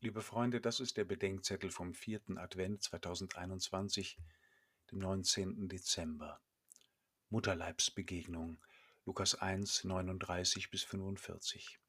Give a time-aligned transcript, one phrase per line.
[0.00, 4.16] Liebe Freunde, das ist der Bedenkzettel vom vierten Advent 2021,
[4.92, 5.68] dem 19.
[5.68, 6.40] Dezember.
[7.30, 8.58] Mutterleibsbegegnung,
[9.06, 11.80] Lukas 1, 39 bis 45.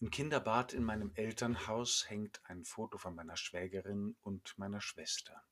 [0.00, 5.42] Im Kinderbad in meinem Elternhaus hängt ein Foto von meiner Schwägerin und meiner Schwester.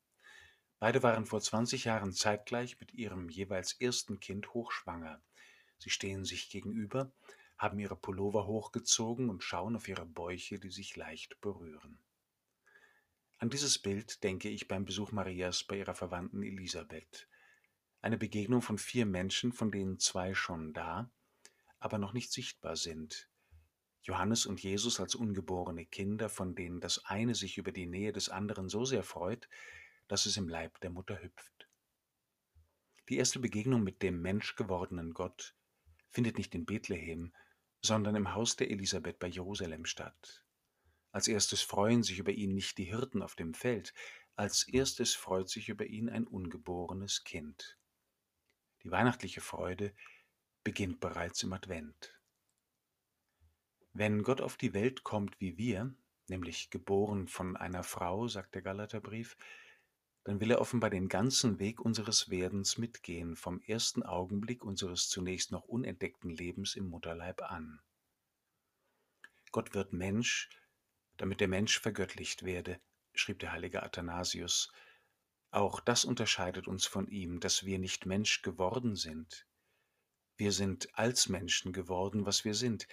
[0.78, 5.22] Beide waren vor 20 Jahren zeitgleich mit ihrem jeweils ersten Kind hochschwanger.
[5.78, 7.10] Sie stehen sich gegenüber,
[7.58, 11.98] haben ihre Pullover hochgezogen und schauen auf ihre Bäuche, die sich leicht berühren.
[13.38, 17.28] An dieses Bild denke ich beim Besuch Marias bei ihrer Verwandten Elisabeth.
[18.00, 21.10] Eine Begegnung von vier Menschen, von denen zwei schon da,
[21.80, 23.28] aber noch nicht sichtbar sind.
[24.02, 28.28] Johannes und Jesus als ungeborene Kinder, von denen das eine sich über die Nähe des
[28.28, 29.48] anderen so sehr freut,
[30.06, 31.68] dass es im Leib der Mutter hüpft.
[33.08, 35.54] Die erste Begegnung mit dem menschgewordenen Gott
[36.08, 37.32] findet nicht in Bethlehem,
[37.82, 40.44] sondern im Haus der Elisabeth bei Jerusalem statt.
[41.12, 43.94] Als erstes freuen sich über ihn nicht die Hirten auf dem Feld,
[44.36, 47.78] als erstes freut sich über ihn ein ungeborenes Kind.
[48.82, 49.92] Die weihnachtliche Freude
[50.62, 52.14] beginnt bereits im Advent.
[53.92, 55.92] Wenn Gott auf die Welt kommt wie wir,
[56.28, 59.36] nämlich geboren von einer Frau, sagt der Galaterbrief,
[60.28, 65.52] dann will er offenbar den ganzen Weg unseres Werdens mitgehen, vom ersten Augenblick unseres zunächst
[65.52, 67.80] noch unentdeckten Lebens im Mutterleib an.
[69.52, 70.50] Gott wird Mensch,
[71.16, 72.78] damit der Mensch vergöttlicht werde,
[73.14, 74.70] schrieb der heilige Athanasius.
[75.50, 79.46] Auch das unterscheidet uns von ihm, dass wir nicht Mensch geworden sind.
[80.36, 82.86] Wir sind als Menschen geworden, was wir sind.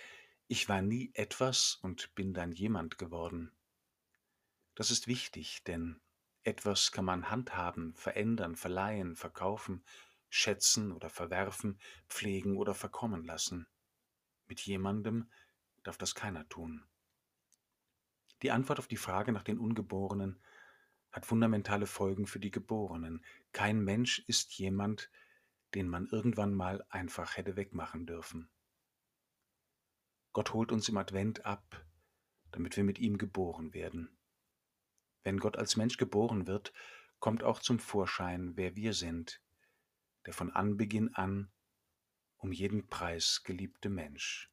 [0.48, 3.52] Ich war nie etwas und bin dann jemand geworden.
[4.74, 6.00] Das ist wichtig, denn
[6.46, 9.84] etwas kann man handhaben, verändern, verleihen, verkaufen,
[10.30, 13.68] schätzen oder verwerfen, pflegen oder verkommen lassen.
[14.48, 15.30] Mit jemandem
[15.84, 16.86] darf das keiner tun.
[18.42, 20.40] Die Antwort auf die Frage nach den Ungeborenen
[21.12, 23.24] hat fundamentale Folgen für die Geborenen.
[23.52, 25.10] Kein Mensch ist jemand,
[25.74, 28.50] den man irgendwann mal einfach hätte wegmachen dürfen.
[30.34, 31.86] Gott holt uns im Advent ab,
[32.52, 34.16] damit wir mit ihm geboren werden.
[35.26, 36.72] Wenn Gott als Mensch geboren wird,
[37.20, 39.42] kommt auch zum Vorschein, wer wir sind,
[40.28, 41.52] der von Anbeginn an
[42.38, 44.52] um jeden Preis geliebte Mensch.